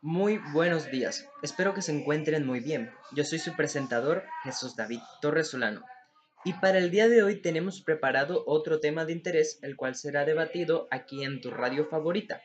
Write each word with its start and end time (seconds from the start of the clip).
Muy 0.00 0.38
buenos 0.52 0.90
días, 0.90 1.26
espero 1.42 1.74
que 1.74 1.82
se 1.82 1.92
encuentren 1.92 2.46
muy 2.46 2.60
bien. 2.60 2.92
Yo 3.12 3.24
soy 3.24 3.40
su 3.40 3.56
presentador, 3.56 4.24
Jesús 4.44 4.76
David 4.76 5.00
Torres 5.20 5.48
Solano. 5.48 5.82
Y 6.44 6.52
para 6.52 6.78
el 6.78 6.90
día 6.90 7.08
de 7.08 7.24
hoy 7.24 7.42
tenemos 7.42 7.82
preparado 7.82 8.44
otro 8.46 8.78
tema 8.78 9.04
de 9.04 9.12
interés, 9.12 9.58
el 9.62 9.76
cual 9.76 9.96
será 9.96 10.24
debatido 10.24 10.86
aquí 10.92 11.24
en 11.24 11.40
tu 11.40 11.50
radio 11.50 11.84
favorita, 11.86 12.40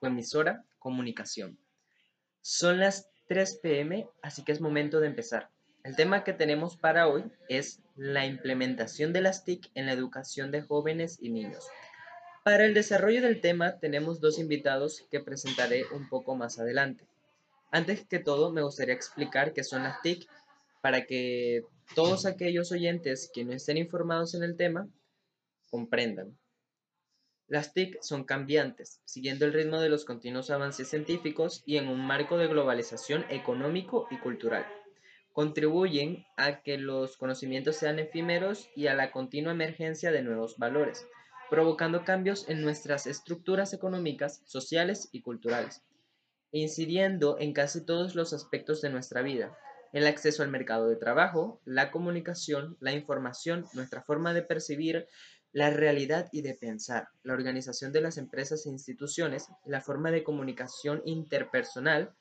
tu 0.00 0.06
emisora 0.06 0.64
Comunicación. 0.80 1.58
Son 2.42 2.80
las 2.80 3.08
3 3.28 3.60
pm, 3.62 4.08
así 4.20 4.42
que 4.42 4.52
es 4.52 4.60
momento 4.60 5.00
de 5.00 5.06
empezar. 5.06 5.50
El 5.84 5.94
tema 5.94 6.24
que 6.24 6.32
tenemos 6.32 6.76
para 6.76 7.06
hoy 7.06 7.24
es 7.48 7.80
la 7.94 8.26
implementación 8.26 9.12
de 9.12 9.20
las 9.20 9.44
TIC 9.44 9.70
en 9.74 9.86
la 9.86 9.92
educación 9.92 10.50
de 10.50 10.62
jóvenes 10.62 11.18
y 11.20 11.30
niños. 11.30 11.64
Para 12.46 12.64
el 12.64 12.74
desarrollo 12.74 13.22
del 13.22 13.40
tema 13.40 13.80
tenemos 13.80 14.20
dos 14.20 14.38
invitados 14.38 15.04
que 15.10 15.18
presentaré 15.18 15.82
un 15.92 16.08
poco 16.08 16.36
más 16.36 16.60
adelante. 16.60 17.04
Antes 17.72 18.06
que 18.06 18.20
todo 18.20 18.52
me 18.52 18.62
gustaría 18.62 18.94
explicar 18.94 19.52
qué 19.52 19.64
son 19.64 19.82
las 19.82 20.00
TIC 20.00 20.28
para 20.80 21.06
que 21.06 21.64
todos 21.96 22.24
aquellos 22.24 22.70
oyentes 22.70 23.28
que 23.34 23.44
no 23.44 23.52
estén 23.52 23.78
informados 23.78 24.36
en 24.36 24.44
el 24.44 24.56
tema 24.56 24.88
comprendan. 25.70 26.38
Las 27.48 27.74
TIC 27.74 28.00
son 28.00 28.22
cambiantes, 28.22 29.00
siguiendo 29.04 29.44
el 29.44 29.52
ritmo 29.52 29.80
de 29.80 29.88
los 29.88 30.04
continuos 30.04 30.48
avances 30.50 30.88
científicos 30.88 31.64
y 31.66 31.78
en 31.78 31.88
un 31.88 32.06
marco 32.06 32.38
de 32.38 32.46
globalización 32.46 33.26
económico 33.28 34.06
y 34.12 34.18
cultural. 34.18 34.64
Contribuyen 35.32 36.24
a 36.36 36.62
que 36.62 36.78
los 36.78 37.16
conocimientos 37.16 37.74
sean 37.74 37.98
efímeros 37.98 38.68
y 38.76 38.86
a 38.86 38.94
la 38.94 39.10
continua 39.10 39.50
emergencia 39.50 40.12
de 40.12 40.22
nuevos 40.22 40.58
valores 40.58 41.08
provocando 41.50 42.04
cambios 42.04 42.48
en 42.48 42.62
nuestras 42.62 43.06
estructuras 43.06 43.72
económicas, 43.72 44.42
sociales 44.44 45.08
y 45.12 45.22
culturales, 45.22 45.82
incidiendo 46.52 47.36
en 47.38 47.52
casi 47.52 47.84
todos 47.84 48.14
los 48.14 48.32
aspectos 48.32 48.80
de 48.80 48.90
nuestra 48.90 49.22
vida, 49.22 49.56
el 49.92 50.06
acceso 50.06 50.42
al 50.42 50.50
mercado 50.50 50.88
de 50.88 50.96
trabajo, 50.96 51.60
la 51.64 51.90
comunicación, 51.90 52.76
la 52.80 52.92
información, 52.92 53.66
nuestra 53.72 54.02
forma 54.02 54.34
de 54.34 54.42
percibir 54.42 55.06
la 55.52 55.70
realidad 55.70 56.28
y 56.32 56.42
de 56.42 56.54
pensar, 56.54 57.08
la 57.22 57.32
organización 57.32 57.92
de 57.92 58.02
las 58.02 58.18
empresas 58.18 58.66
e 58.66 58.68
instituciones, 58.68 59.48
la 59.64 59.80
forma 59.80 60.10
de 60.10 60.22
comunicación 60.22 61.00
interpersonal, 61.06 62.14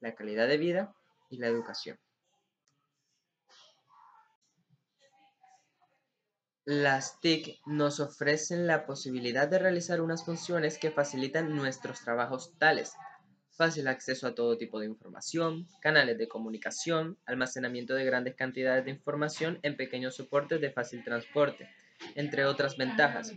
la 0.00 0.14
calidad 0.14 0.48
de 0.48 0.58
vida 0.58 0.94
y 1.30 1.38
la 1.38 1.46
educación. 1.46 1.98
Las 6.64 7.20
TIC 7.20 7.60
nos 7.66 7.98
ofrecen 7.98 8.68
la 8.68 8.86
posibilidad 8.86 9.48
de 9.48 9.58
realizar 9.58 10.00
unas 10.00 10.24
funciones 10.24 10.78
que 10.78 10.92
facilitan 10.92 11.56
nuestros 11.56 12.00
trabajos 12.02 12.52
tales 12.58 12.92
fácil 13.52 13.86
acceso 13.88 14.26
a 14.26 14.34
todo 14.34 14.56
tipo 14.56 14.80
de 14.80 14.86
información, 14.86 15.68
canales 15.80 16.18
de 16.18 16.28
comunicación, 16.28 17.18
almacenamiento 17.26 17.94
de 17.94 18.04
grandes 18.04 18.34
cantidades 18.34 18.84
de 18.84 18.90
información 18.90 19.58
en 19.62 19.76
pequeños 19.76 20.16
soportes 20.16 20.60
de 20.60 20.70
fácil 20.70 21.04
transporte, 21.04 21.68
entre 22.14 22.44
otras 22.46 22.76
ventajas. 22.76 23.34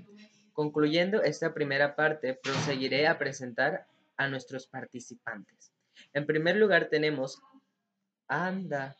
Concluyendo 0.53 1.21
esta 1.21 1.53
primera 1.53 1.95
parte, 1.95 2.33
proseguiré 2.33 3.07
a 3.07 3.17
presentar 3.17 3.87
a 4.17 4.27
nuestros 4.27 4.67
participantes. 4.67 5.71
En 6.13 6.25
primer 6.25 6.55
lugar 6.55 6.89
tenemos... 6.89 7.41
Anda. 8.27 8.95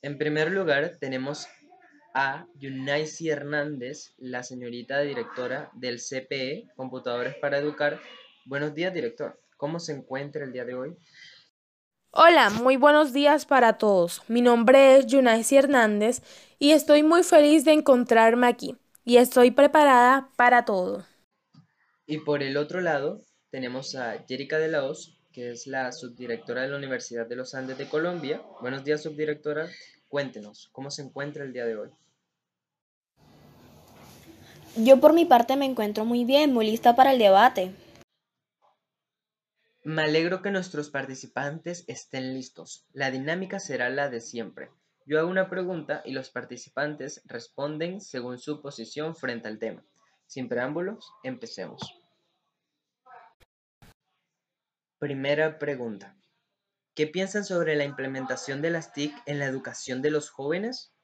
En 0.00 0.16
primer 0.16 0.50
lugar 0.50 0.96
tenemos 0.98 1.46
a 2.14 2.46
Yunaisi 2.58 3.30
Hernández, 3.30 4.14
la 4.18 4.42
señorita 4.42 5.00
directora 5.00 5.70
del 5.74 5.98
CPE, 5.98 6.68
Computadores 6.76 7.34
para 7.36 7.58
Educar. 7.58 8.00
Buenos 8.44 8.74
días, 8.74 8.92
director. 8.92 9.40
¿Cómo 9.56 9.78
se 9.78 9.92
encuentra 9.92 10.44
el 10.44 10.52
día 10.52 10.64
de 10.64 10.74
hoy? 10.74 10.96
Hola, 12.10 12.50
muy 12.50 12.76
buenos 12.76 13.12
días 13.12 13.46
para 13.46 13.78
todos. 13.78 14.22
Mi 14.28 14.42
nombre 14.42 14.96
es 14.96 15.06
Yunaisi 15.06 15.56
Hernández 15.56 16.22
y 16.58 16.72
estoy 16.72 17.02
muy 17.02 17.22
feliz 17.22 17.64
de 17.64 17.72
encontrarme 17.72 18.46
aquí 18.46 18.76
y 19.04 19.16
estoy 19.16 19.50
preparada 19.50 20.28
para 20.36 20.64
todo. 20.64 21.06
Y 22.06 22.18
por 22.18 22.42
el 22.42 22.56
otro 22.56 22.80
lado, 22.80 23.24
tenemos 23.50 23.94
a 23.94 24.24
Jerica 24.28 24.58
de 24.58 24.68
la 24.68 24.84
Hoz, 24.84 25.18
que 25.32 25.50
es 25.50 25.66
la 25.66 25.92
subdirectora 25.92 26.62
de 26.62 26.68
la 26.68 26.76
Universidad 26.76 27.26
de 27.26 27.36
los 27.36 27.54
Andes 27.54 27.78
de 27.78 27.88
Colombia. 27.88 28.42
Buenos 28.60 28.84
días, 28.84 29.02
subdirectora. 29.02 29.68
Cuéntenos, 30.08 30.68
¿cómo 30.72 30.90
se 30.90 31.00
encuentra 31.00 31.44
el 31.44 31.54
día 31.54 31.64
de 31.64 31.76
hoy? 31.76 31.88
Yo 34.76 35.00
por 35.00 35.12
mi 35.12 35.26
parte 35.26 35.56
me 35.56 35.66
encuentro 35.66 36.06
muy 36.06 36.24
bien, 36.24 36.54
muy 36.54 36.64
lista 36.64 36.96
para 36.96 37.12
el 37.12 37.18
debate. 37.18 37.74
Me 39.84 40.02
alegro 40.02 40.40
que 40.40 40.50
nuestros 40.50 40.88
participantes 40.88 41.84
estén 41.88 42.32
listos. 42.32 42.86
La 42.92 43.10
dinámica 43.10 43.58
será 43.58 43.90
la 43.90 44.08
de 44.08 44.22
siempre. 44.22 44.70
Yo 45.04 45.18
hago 45.18 45.28
una 45.28 45.50
pregunta 45.50 46.00
y 46.06 46.12
los 46.12 46.30
participantes 46.30 47.20
responden 47.26 48.00
según 48.00 48.38
su 48.38 48.62
posición 48.62 49.14
frente 49.14 49.48
al 49.48 49.58
tema. 49.58 49.84
Sin 50.26 50.48
preámbulos, 50.48 51.12
empecemos. 51.22 51.82
Primera 54.98 55.58
pregunta. 55.58 56.16
¿Qué 56.94 57.06
piensan 57.06 57.44
sobre 57.44 57.76
la 57.76 57.84
implementación 57.84 58.62
de 58.62 58.70
las 58.70 58.94
TIC 58.94 59.14
en 59.26 59.38
la 59.38 59.46
educación 59.46 60.00
de 60.00 60.10
los 60.12 60.30
jóvenes? 60.30 60.94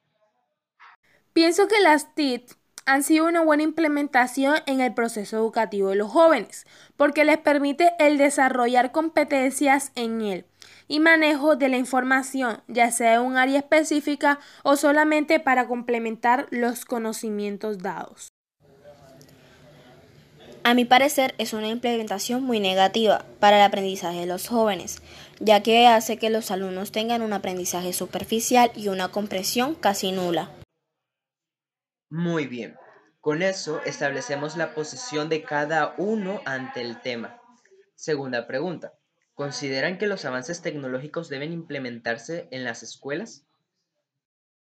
Pienso 1.33 1.67
que 1.67 1.79
las 1.81 2.15
TIC 2.15 2.57
han 2.85 3.03
sido 3.03 3.27
una 3.27 3.41
buena 3.41 3.63
implementación 3.63 4.57
en 4.65 4.81
el 4.81 4.93
proceso 4.93 5.37
educativo 5.37 5.89
de 5.89 5.95
los 5.95 6.11
jóvenes, 6.11 6.65
porque 6.97 7.23
les 7.23 7.37
permite 7.37 7.91
el 7.99 8.17
desarrollar 8.17 8.91
competencias 8.91 9.91
en 9.95 10.21
él 10.21 10.45
y 10.87 10.99
manejo 10.99 11.55
de 11.55 11.69
la 11.69 11.77
información, 11.77 12.61
ya 12.67 12.91
sea 12.91 13.15
en 13.15 13.21
un 13.21 13.37
área 13.37 13.59
específica 13.59 14.39
o 14.63 14.75
solamente 14.75 15.39
para 15.39 15.67
complementar 15.67 16.47
los 16.49 16.83
conocimientos 16.83 17.77
dados. 17.77 18.29
A 20.63 20.73
mi 20.73 20.83
parecer 20.83 21.35
es 21.37 21.53
una 21.53 21.69
implementación 21.69 22.43
muy 22.43 22.59
negativa 22.59 23.23
para 23.39 23.57
el 23.57 23.63
aprendizaje 23.63 24.19
de 24.19 24.25
los 24.25 24.47
jóvenes, 24.47 25.01
ya 25.39 25.63
que 25.63 25.87
hace 25.87 26.17
que 26.17 26.29
los 26.29 26.51
alumnos 26.51 26.91
tengan 26.91 27.21
un 27.21 27.33
aprendizaje 27.33 27.93
superficial 27.93 28.71
y 28.75 28.89
una 28.89 29.07
comprensión 29.07 29.75
casi 29.75 30.11
nula. 30.11 30.49
Muy 32.09 32.47
bien. 32.47 32.75
Con 33.21 33.41
eso 33.41 33.81
establecemos 33.85 34.57
la 34.57 34.73
posición 34.73 35.29
de 35.29 35.43
cada 35.43 35.93
uno 35.97 36.41
ante 36.45 36.81
el 36.81 37.01
tema. 37.01 37.39
Segunda 37.95 38.47
pregunta. 38.47 38.93
¿Consideran 39.35 39.97
que 39.97 40.07
los 40.07 40.25
avances 40.25 40.61
tecnológicos 40.61 41.29
deben 41.29 41.53
implementarse 41.53 42.47
en 42.51 42.63
las 42.63 42.81
escuelas? 42.81 43.45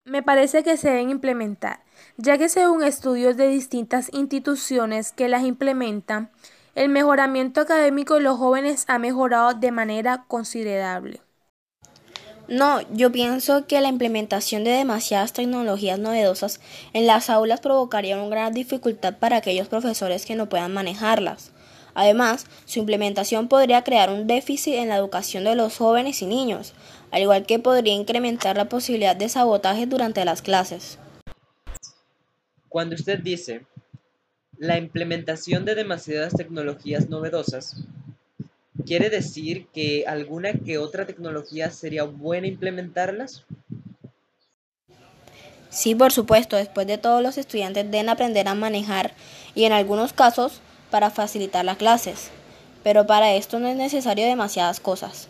Me 0.04 0.24
parece 0.24 0.64
que 0.64 0.78
se 0.78 0.90
deben 0.90 1.10
implementar, 1.10 1.84
ya 2.18 2.38
que 2.38 2.50
según 2.50 2.84
estudios 2.84 3.38
de 3.38 3.48
distintas 3.48 4.12
instituciones 4.14 5.12
que 5.12 5.30
las 5.30 5.44
implementan, 5.44 6.32
el 6.76 6.90
mejoramiento 6.90 7.62
académico 7.62 8.16
de 8.16 8.22
los 8.22 8.38
jóvenes 8.38 8.86
ha 8.88 8.98
mejorado 8.98 9.54
de 9.54 9.72
manera 9.72 10.26
considerable. 10.28 11.22
No, 12.48 12.82
yo 12.92 13.12
pienso 13.12 13.66
que 13.66 13.80
la 13.82 13.88
implementación 13.88 14.64
de 14.64 14.72
demasiadas 14.72 15.34
tecnologías 15.34 16.00
novedosas 16.00 16.60
en 16.94 17.08
las 17.08 17.30
aulas 17.30 17.62
provocaría 17.62 18.18
una 18.18 18.30
gran 18.30 18.54
dificultad 18.54 19.18
para 19.18 19.38
aquellos 19.38 19.68
profesores 19.68 20.26
que 20.26 20.36
no 20.36 20.50
puedan 20.50 20.74
manejarlas. 20.74 21.52
Además, 21.94 22.46
su 22.66 22.80
implementación 22.80 23.48
podría 23.48 23.84
crear 23.84 24.10
un 24.10 24.28
déficit 24.28 24.76
en 24.76 24.90
la 24.90 24.98
educación 24.98 25.44
de 25.44 25.56
los 25.56 25.78
jóvenes 25.78 26.22
y 26.22 26.26
niños, 26.26 26.74
al 27.12 27.22
igual 27.22 27.46
que 27.46 27.60
podría 27.60 27.94
incrementar 27.94 28.58
la 28.58 28.70
posibilidad 28.70 29.16
de 29.16 29.30
sabotaje 29.30 29.86
durante 29.86 30.24
las 30.26 30.42
clases. 30.42 30.98
Cuando 32.70 32.96
usted 32.96 33.20
dice 33.20 33.66
la 34.58 34.78
implementación 34.78 35.66
de 35.66 35.76
demasiadas 35.76 36.34
tecnologías 36.34 37.10
novedosas, 37.10 37.84
¿Quiere 38.86 39.10
decir 39.10 39.68
que 39.74 40.06
alguna 40.08 40.54
que 40.54 40.78
otra 40.78 41.06
tecnología 41.06 41.72
sería 41.72 42.04
buena 42.04 42.48
implementarlas? 42.48 43.46
Sí, 45.70 45.96
por 45.96 46.12
supuesto. 46.12 46.58
Después 46.58 46.86
de 46.88 46.98
todo, 46.98 47.22
los 47.22 47.38
estudiantes 47.38 47.90
deben 47.90 48.10
aprender 48.10 48.48
a 48.48 48.56
manejar 48.56 49.14
y 49.56 49.64
en 49.64 49.74
algunos 49.74 50.14
casos 50.14 50.62
para 50.90 51.10
facilitar 51.10 51.64
las 51.64 51.78
clases. 51.78 52.30
Pero 52.84 53.08
para 53.08 53.34
esto 53.34 53.60
no 53.60 53.68
es 53.68 53.78
necesario 53.78 54.26
demasiadas 54.26 54.80
cosas. 54.80 55.28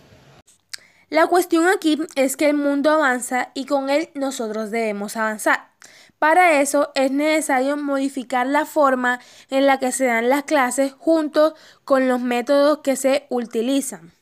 La 1.11 1.27
cuestión 1.27 1.67
aquí 1.67 1.99
es 2.15 2.37
que 2.37 2.49
el 2.49 2.55
mundo 2.55 2.89
avanza 2.89 3.51
y 3.53 3.65
con 3.65 3.89
él 3.89 4.09
nosotros 4.13 4.71
debemos 4.71 5.17
avanzar. 5.17 5.73
Para 6.19 6.61
eso 6.61 6.93
es 6.95 7.11
necesario 7.11 7.75
modificar 7.75 8.47
la 8.47 8.65
forma 8.65 9.19
en 9.49 9.65
la 9.65 9.77
que 9.77 9.91
se 9.91 10.05
dan 10.05 10.29
las 10.29 10.43
clases 10.43 10.93
junto 10.93 11.53
con 11.83 12.07
los 12.07 12.21
métodos 12.21 12.77
que 12.77 12.95
se 12.95 13.27
utilizan. 13.29 14.13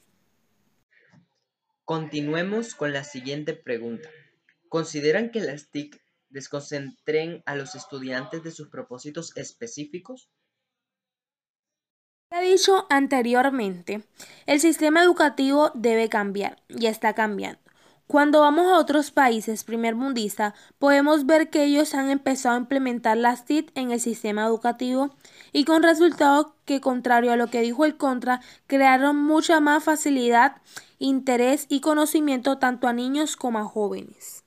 Continuemos 1.85 2.73
con 2.73 2.91
la 2.91 3.03
siguiente 3.03 3.53
pregunta. 3.53 4.09
¿Consideran 4.67 5.29
que 5.29 5.41
las 5.41 5.69
TIC 5.69 6.01
desconcentren 6.29 7.43
a 7.45 7.55
los 7.55 7.75
estudiantes 7.75 8.41
de 8.41 8.49
sus 8.49 8.69
propósitos 8.69 9.37
específicos? 9.37 10.31
Dicho 12.51 12.87
anteriormente, 12.89 14.01
el 14.47 14.59
sistema 14.59 15.03
educativo 15.03 15.69
debe 15.75 16.09
cambiar 16.09 16.57
y 16.67 16.87
está 16.87 17.13
cambiando. 17.13 17.59
Cuando 18.07 18.39
vamos 18.39 18.65
a 18.65 18.79
otros 18.79 19.11
países 19.11 19.63
primermundistas, 19.63 20.55
podemos 20.79 21.27
ver 21.27 21.51
que 21.51 21.63
ellos 21.65 21.93
han 21.93 22.09
empezado 22.09 22.55
a 22.55 22.57
implementar 22.57 23.17
las 23.17 23.45
TIC 23.45 23.71
en 23.75 23.91
el 23.91 23.99
sistema 23.99 24.45
educativo 24.45 25.11
y 25.53 25.63
con 25.63 25.83
resultado 25.83 26.55
que, 26.65 26.81
contrario 26.81 27.31
a 27.31 27.35
lo 27.35 27.51
que 27.51 27.61
dijo 27.61 27.85
el 27.85 27.97
contra, 27.97 28.41
crearon 28.65 29.15
mucha 29.15 29.59
más 29.59 29.83
facilidad, 29.83 30.55
interés 30.97 31.67
y 31.69 31.81
conocimiento 31.81 32.57
tanto 32.57 32.87
a 32.87 32.93
niños 32.93 33.35
como 33.35 33.59
a 33.59 33.65
jóvenes. 33.65 34.43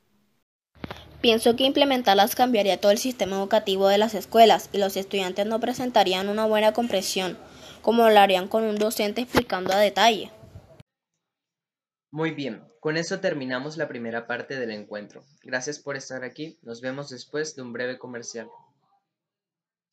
Pienso 1.20 1.55
que 1.55 1.62
implementarlas 1.62 2.34
cambiaría 2.34 2.81
todo 2.81 2.90
el 2.90 2.98
sistema 2.98 3.37
educativo 3.37 3.87
de 3.87 3.98
las 3.98 4.14
escuelas 4.14 4.70
y 4.72 4.78
los 4.78 4.96
estudiantes 4.96 5.46
no 5.46 5.60
presentarían 5.60 6.28
una 6.28 6.46
buena 6.46 6.72
comprensión, 6.72 7.38
como 7.82 8.08
lo 8.08 8.19
harían 8.19 8.49
con 8.49 8.64
un 8.64 8.76
docente 8.76 9.20
explicando 9.20 9.73
a 9.73 9.79
detalle. 9.79 10.31
Muy 12.11 12.31
bien, 12.31 12.62
con 12.81 12.96
eso 12.96 13.20
terminamos 13.20 13.76
la 13.76 13.88
primera 13.88 14.26
parte 14.26 14.58
del 14.58 14.70
encuentro. 14.70 15.25
Gracias 15.43 15.79
por 15.79 15.96
estar 15.96 16.25
aquí. 16.25 16.58
Nos 16.62 16.81
vemos 16.81 17.11
después 17.11 17.55
de 17.56 17.62
un 17.62 17.73
breve 17.73 17.99
comercial. 17.99 18.49